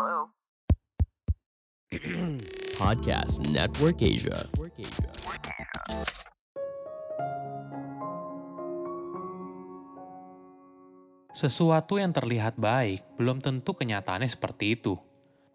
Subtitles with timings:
[2.80, 4.48] Podcast Network Asia.
[11.36, 14.96] Sesuatu yang terlihat baik belum tentu kenyataannya seperti itu.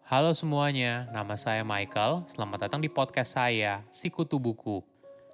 [0.06, 2.30] Halo semuanya, nama saya Michael.
[2.30, 4.78] Selamat datang di podcast saya, Sikutu Buku.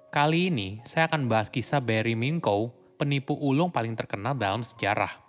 [0.09, 5.22] Kali ini saya akan bahas kisah Barry Minkow, penipu ulung paling terkenal dalam sejarah.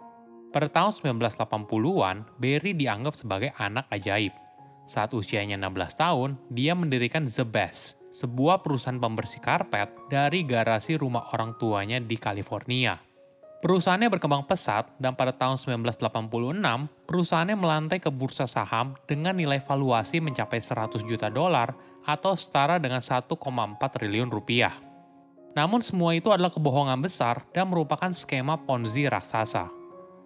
[0.55, 4.31] Pada tahun 1980-an, Barry dianggap sebagai anak ajaib.
[4.87, 11.27] Saat usianya 16 tahun, dia mendirikan The Best, sebuah perusahaan pembersih karpet dari garasi rumah
[11.35, 12.95] orang tuanya di California.
[13.67, 15.99] Perusahaannya berkembang pesat dan pada tahun 1986,
[17.03, 21.75] perusahaannya melantai ke bursa saham dengan nilai valuasi mencapai 100 juta dolar
[22.07, 23.35] atau setara dengan 1,4
[23.91, 24.79] triliun rupiah.
[25.59, 29.84] Namun semua itu adalah kebohongan besar dan merupakan skema Ponzi raksasa.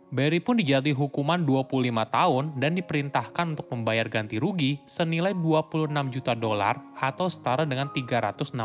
[0.08, 1.68] Barry pun dijatuhi hukuman 25
[2.08, 8.56] tahun dan diperintahkan untuk membayar ganti rugi senilai 26 juta dolar atau setara dengan 364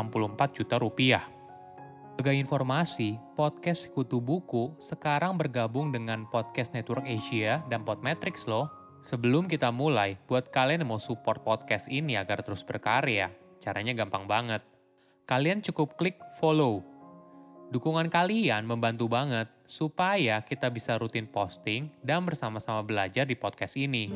[0.56, 1.24] juta rupiah.
[2.14, 8.72] Sebagai informasi, podcast Kutu Buku sekarang bergabung dengan Podcast Network Asia dan Podmetrics loh.
[9.04, 13.28] Sebelum kita mulai, buat kalian yang mau support podcast ini agar terus berkarya,
[13.60, 14.64] caranya gampang banget.
[15.28, 16.93] Kalian cukup klik follow.
[17.74, 24.14] Dukungan kalian membantu banget supaya kita bisa rutin posting dan bersama-sama belajar di podcast ini.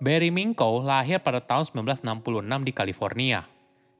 [0.00, 3.44] Barry Minkow lahir pada tahun 1966 di California.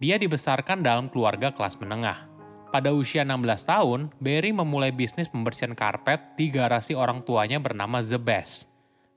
[0.01, 2.25] Dia dibesarkan dalam keluarga kelas menengah.
[2.73, 8.17] Pada usia 16 tahun, Barry memulai bisnis pembersihan karpet di garasi orang tuanya bernama The
[8.17, 8.65] Best.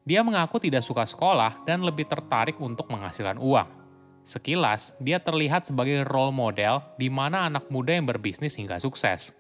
[0.03, 3.80] Dia mengaku tidak suka sekolah dan lebih tertarik untuk menghasilkan uang.
[4.21, 9.33] Sekilas, dia terlihat sebagai role model di mana anak muda yang berbisnis hingga sukses.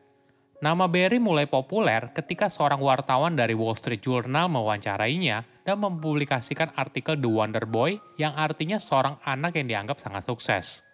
[0.61, 7.17] Nama Barry mulai populer ketika seorang wartawan dari Wall Street Journal mewawancarainya dan mempublikasikan artikel
[7.17, 10.85] The Wonder Boy yang artinya seorang anak yang dianggap sangat sukses.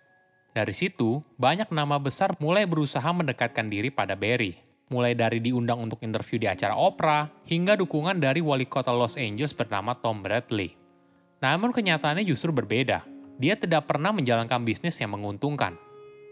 [0.56, 4.56] Dari situ, banyak nama besar mulai berusaha mendekatkan diri pada Barry.
[4.88, 9.52] Mulai dari diundang untuk interview di acara Oprah, hingga dukungan dari wali kota Los Angeles
[9.52, 10.80] bernama Tom Bradley.
[11.44, 13.17] Namun kenyataannya justru berbeda.
[13.38, 15.78] Dia tidak pernah menjalankan bisnis yang menguntungkan.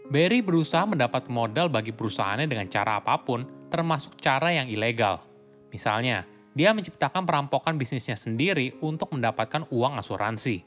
[0.06, 5.22] Barry berusaha mendapat modal bagi perusahaannya dengan cara apa pun, termasuk cara yang ilegal.
[5.70, 10.62] Misalnya, dia menciptakan perampokan bisnisnya sendiri untuk mendapatkan uang asuransi.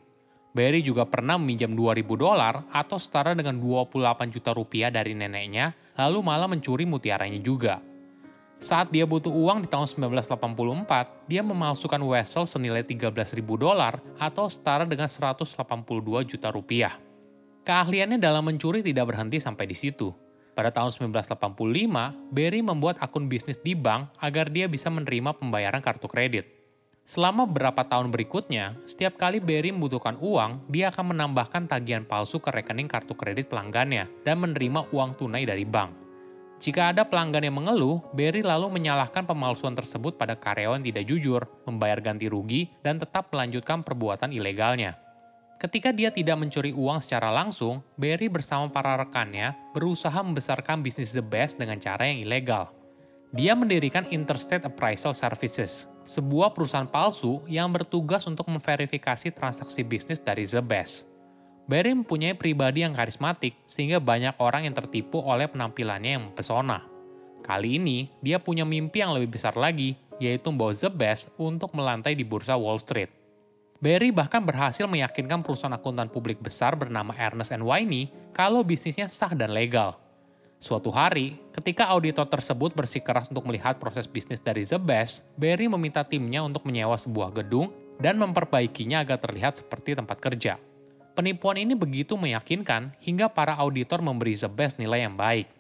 [0.49, 6.19] Barry juga pernah meminjam 2000 dolar atau setara dengan 28 juta rupiah dari neneknya, lalu
[6.25, 7.79] malah mencuri mutiaranya juga.
[8.59, 14.83] Saat dia butuh uang di tahun 1984, dia memalsukan wesel senilai 13.000 dolar atau setara
[14.83, 15.47] dengan 182
[16.27, 16.99] juta rupiah.
[17.63, 20.11] Keahliannya dalam mencuri tidak berhenti sampai di situ.
[20.59, 26.11] Pada tahun 1985, Barry membuat akun bisnis di bank agar dia bisa menerima pembayaran kartu
[26.11, 26.43] kredit.
[27.07, 32.51] Selama beberapa tahun berikutnya, setiap kali Barry membutuhkan uang, dia akan menambahkan tagihan palsu ke
[32.51, 36.08] rekening kartu kredit pelanggannya dan menerima uang tunai dari bank.
[36.59, 42.03] Jika ada pelanggan yang mengeluh, Barry lalu menyalahkan pemalsuan tersebut pada karyawan tidak jujur, membayar
[42.03, 44.99] ganti rugi, dan tetap melanjutkan perbuatan ilegalnya.
[45.55, 51.23] Ketika dia tidak mencuri uang secara langsung, Barry bersama para rekannya berusaha membesarkan bisnis The
[51.23, 52.75] Best dengan cara yang ilegal.
[53.31, 60.43] Dia mendirikan Interstate Appraisal Services, sebuah perusahaan palsu yang bertugas untuk memverifikasi transaksi bisnis dari
[60.43, 61.18] The Best.
[61.69, 66.81] Barry mempunyai pribadi yang karismatik, sehingga banyak orang yang tertipu oleh penampilannya yang mempesona.
[67.45, 72.17] Kali ini, dia punya mimpi yang lebih besar lagi, yaitu membawa The Best untuk melantai
[72.17, 73.13] di bursa Wall Street.
[73.85, 79.53] Barry bahkan berhasil meyakinkan perusahaan akuntan publik besar bernama Ernest Winey kalau bisnisnya sah dan
[79.53, 79.93] legal.
[80.57, 86.01] Suatu hari, ketika auditor tersebut bersikeras untuk melihat proses bisnis dari The Best, Barry meminta
[86.01, 87.71] timnya untuk menyewa sebuah gedung
[88.01, 90.59] dan memperbaikinya agar terlihat seperti tempat kerja.
[91.19, 95.51] Penipuan ini begitu meyakinkan hingga para auditor memberi The Best nilai yang baik.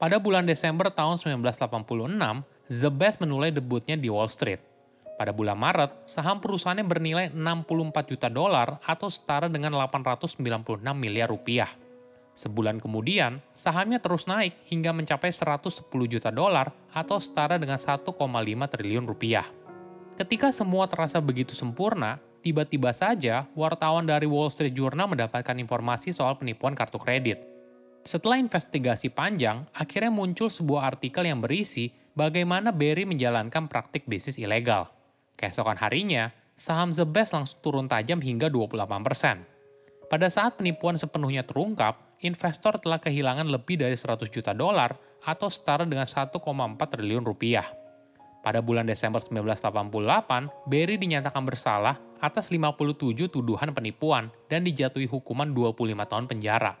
[0.00, 2.08] Pada bulan Desember tahun 1986,
[2.72, 4.64] The Best menulai debutnya di Wall Street.
[5.20, 10.40] Pada bulan Maret, saham perusahaannya bernilai 64 juta dolar atau setara dengan 896
[10.96, 11.68] miliar rupiah.
[12.32, 18.08] Sebulan kemudian, sahamnya terus naik hingga mencapai 110 juta dolar atau setara dengan 1,5
[18.72, 19.44] triliun rupiah.
[20.16, 26.38] Ketika semua terasa begitu sempurna, tiba-tiba saja wartawan dari Wall Street Journal mendapatkan informasi soal
[26.38, 27.42] penipuan kartu kredit.
[28.08, 34.88] Setelah investigasi panjang, akhirnya muncul sebuah artikel yang berisi bagaimana Barry menjalankan praktik bisnis ilegal.
[35.36, 40.08] Keesokan harinya, saham The Best langsung turun tajam hingga 28%.
[40.08, 45.86] Pada saat penipuan sepenuhnya terungkap, investor telah kehilangan lebih dari 100 juta dolar atau setara
[45.86, 46.34] dengan 1,4
[46.90, 47.77] triliun rupiah.
[48.48, 56.08] Pada bulan Desember 1988, Berry dinyatakan bersalah atas 57 tuduhan penipuan dan dijatuhi hukuman 25
[56.08, 56.80] tahun penjara.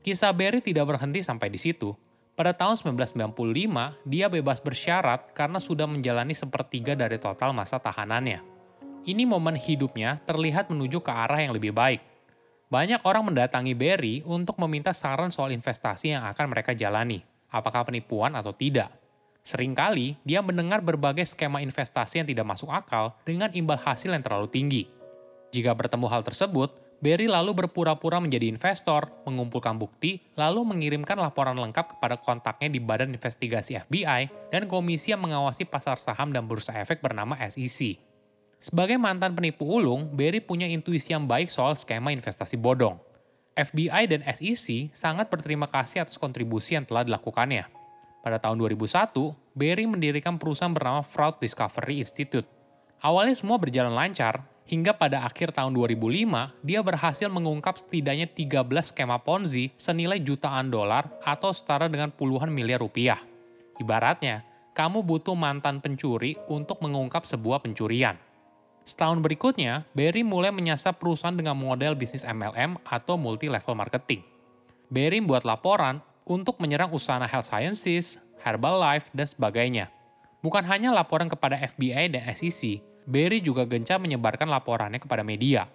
[0.00, 1.92] Kisah Berry tidak berhenti sampai di situ.
[2.32, 8.40] Pada tahun 1995, dia bebas bersyarat karena sudah menjalani sepertiga dari total masa tahanannya.
[9.04, 12.11] Ini momen hidupnya terlihat menuju ke arah yang lebih baik.
[12.72, 17.20] Banyak orang mendatangi Berry untuk meminta saran soal investasi yang akan mereka jalani,
[17.52, 18.88] apakah penipuan atau tidak.
[19.44, 24.48] Seringkali dia mendengar berbagai skema investasi yang tidak masuk akal dengan imbal hasil yang terlalu
[24.48, 24.82] tinggi.
[25.52, 26.72] Jika bertemu hal tersebut,
[27.04, 33.12] Berry lalu berpura-pura menjadi investor, mengumpulkan bukti, lalu mengirimkan laporan lengkap kepada kontaknya di Badan
[33.12, 38.11] Investigasi FBI dan komisi yang mengawasi pasar saham dan bursa efek bernama SEC.
[38.62, 42.94] Sebagai mantan penipu ulung, Berry punya intuisi yang baik soal skema investasi bodong.
[43.58, 47.66] FBI dan SEC sangat berterima kasih atas kontribusi yang telah dilakukannya.
[48.22, 52.46] Pada tahun 2001, Berry mendirikan perusahaan bernama Fraud Discovery Institute.
[53.02, 59.18] Awalnya semua berjalan lancar, Hingga pada akhir tahun 2005, dia berhasil mengungkap setidaknya 13 skema
[59.18, 63.18] Ponzi senilai jutaan dolar atau setara dengan puluhan miliar rupiah.
[63.82, 68.16] Ibaratnya, kamu butuh mantan pencuri untuk mengungkap sebuah pencurian.
[68.82, 74.26] Setahun berikutnya, Berry mulai menyasar perusahaan dengan model bisnis MLM atau multi-level marketing.
[74.90, 79.86] Berry membuat laporan untuk menyerang usaha health sciences, Herbalife, dan sebagainya.
[80.42, 85.70] Bukan hanya laporan kepada FBI dan SEC, Berry juga gencar menyebarkan laporannya kepada media.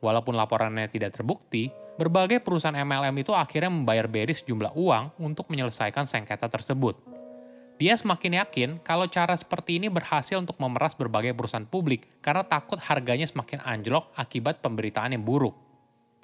[0.00, 1.68] Walaupun laporannya tidak terbukti,
[2.00, 6.96] berbagai perusahaan MLM itu akhirnya membayar Berry sejumlah uang untuk menyelesaikan sengketa tersebut.
[7.76, 12.80] Dia semakin yakin kalau cara seperti ini berhasil untuk memeras berbagai perusahaan publik karena takut
[12.80, 15.52] harganya semakin anjlok akibat pemberitaan yang buruk.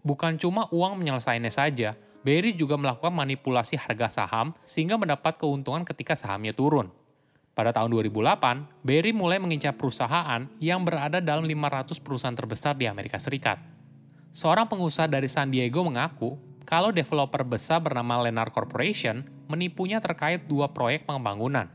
[0.00, 1.92] Bukan cuma uang menyelesaikannya saja,
[2.24, 6.88] Berry juga melakukan manipulasi harga saham sehingga mendapat keuntungan ketika sahamnya turun.
[7.52, 13.20] Pada tahun 2008, Berry mulai mengincar perusahaan yang berada dalam 500 perusahaan terbesar di Amerika
[13.20, 13.60] Serikat.
[14.32, 20.70] Seorang pengusaha dari San Diego mengaku kalau developer besar bernama Lennar Corporation menipunya terkait dua
[20.70, 21.68] proyek pembangunan.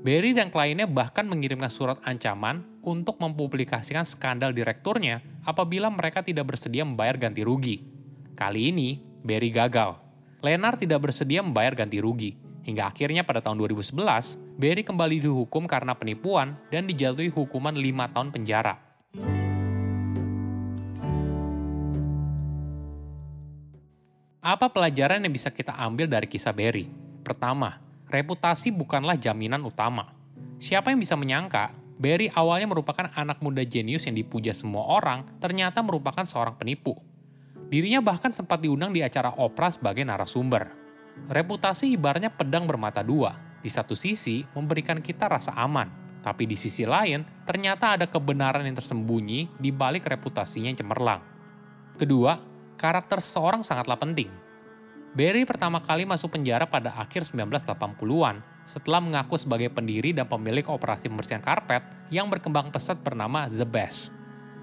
[0.00, 6.88] Berry dan kliennya bahkan mengirimkan surat ancaman untuk mempublikasikan skandal direkturnya apabila mereka tidak bersedia
[6.88, 7.84] membayar ganti rugi.
[8.32, 10.00] Kali ini, Berry gagal.
[10.40, 15.96] Lennar tidak bersedia membayar ganti rugi, Hingga akhirnya pada tahun 2011, Berry kembali dihukum karena
[15.96, 18.89] penipuan dan dijatuhi hukuman 5 tahun penjara.
[24.40, 26.88] Apa pelajaran yang bisa kita ambil dari kisah Berry?
[27.20, 27.76] Pertama,
[28.08, 30.16] reputasi bukanlah jaminan utama.
[30.56, 35.84] Siapa yang bisa menyangka Berry awalnya merupakan anak muda jenius yang dipuja semua orang, ternyata
[35.84, 36.96] merupakan seorang penipu.
[37.68, 40.72] Dirinya bahkan sempat diundang di acara opera sebagai narasumber.
[41.28, 43.36] Reputasi ibaratnya pedang bermata dua.
[43.60, 45.92] Di satu sisi, memberikan kita rasa aman,
[46.24, 51.20] tapi di sisi lain, ternyata ada kebenaran yang tersembunyi di balik reputasinya yang cemerlang.
[52.00, 52.40] Kedua,
[52.80, 54.32] karakter seseorang sangatlah penting.
[55.12, 61.12] Barry pertama kali masuk penjara pada akhir 1980-an setelah mengaku sebagai pendiri dan pemilik operasi
[61.12, 64.16] pembersihan karpet yang berkembang pesat bernama The Best.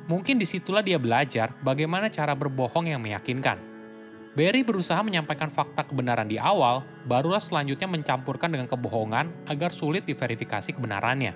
[0.07, 3.59] Mungkin di situlah dia belajar bagaimana cara berbohong yang meyakinkan.
[4.39, 10.71] Berry berusaha menyampaikan fakta kebenaran di awal, barulah selanjutnya mencampurkan dengan kebohongan agar sulit diverifikasi
[10.73, 11.35] kebenarannya.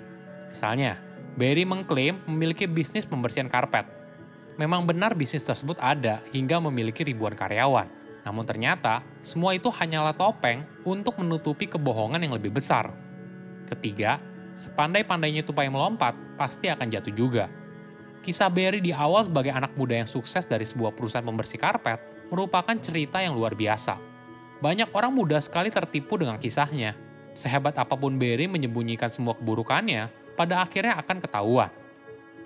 [0.50, 0.96] Misalnya,
[1.36, 4.01] Berry mengklaim memiliki bisnis pembersihan karpet.
[4.60, 7.88] Memang benar bisnis tersebut ada hingga memiliki ribuan karyawan.
[8.22, 12.94] Namun ternyata, semua itu hanyalah topeng untuk menutupi kebohongan yang lebih besar.
[13.66, 14.22] Ketiga,
[14.54, 17.46] sepandai-pandainya tupai melompat, pasti akan jatuh juga.
[18.22, 21.98] Kisah Berry di awal sebagai anak muda yang sukses dari sebuah perusahaan pembersih karpet
[22.30, 23.98] merupakan cerita yang luar biasa.
[24.62, 26.94] Banyak orang mudah sekali tertipu dengan kisahnya.
[27.34, 31.74] Sehebat apa pun Berry menyembunyikan semua keburukannya, pada akhirnya akan ketahuan.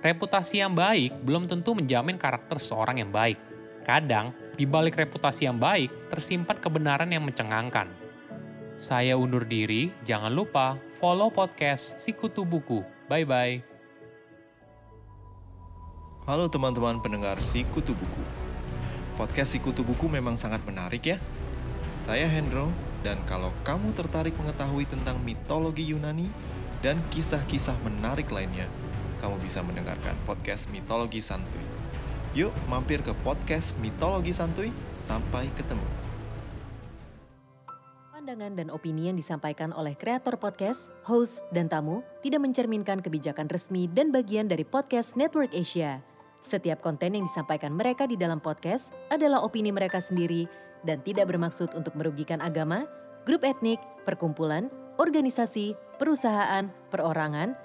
[0.03, 3.39] Reputasi yang baik belum tentu menjamin karakter seorang yang baik.
[3.87, 7.87] Kadang, di balik reputasi yang baik, tersimpan kebenaran yang mencengangkan.
[8.75, 12.83] Saya undur diri, jangan lupa follow podcast Sikutu Buku.
[13.07, 13.63] Bye-bye.
[16.27, 18.23] Halo teman-teman pendengar Sikutu Buku.
[19.15, 21.17] Podcast Sikutu Buku memang sangat menarik ya.
[22.01, 22.67] Saya Hendro,
[23.05, 26.27] dan kalau kamu tertarik mengetahui tentang mitologi Yunani
[26.83, 28.65] dan kisah-kisah menarik lainnya,
[29.25, 31.65] kamu bisa mendengarkan podcast Mitologi Santuy.
[32.37, 35.81] Yuk mampir ke podcast Mitologi Santuy, sampai ketemu.
[38.13, 43.89] Pandangan dan opini yang disampaikan oleh kreator podcast, host, dan tamu tidak mencerminkan kebijakan resmi
[43.89, 46.05] dan bagian dari podcast Network Asia.
[46.45, 50.45] Setiap konten yang disampaikan mereka di dalam podcast adalah opini mereka sendiri
[50.85, 52.85] dan tidak bermaksud untuk merugikan agama,
[53.25, 54.69] grup etnik, perkumpulan,
[55.01, 57.64] organisasi, perusahaan, perorangan,